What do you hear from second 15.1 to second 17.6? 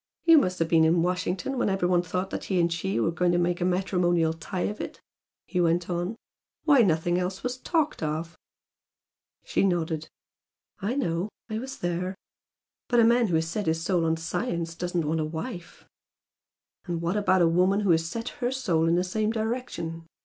a wife." "And what about a